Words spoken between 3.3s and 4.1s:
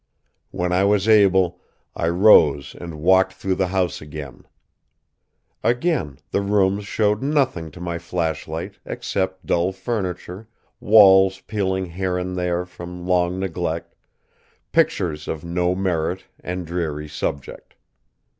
through the house